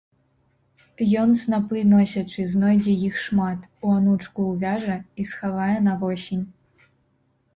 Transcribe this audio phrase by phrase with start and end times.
[1.23, 6.43] Ён, снапы носячы, знойдзе іх шмат, у анучку ўвяжа і схавае на восень.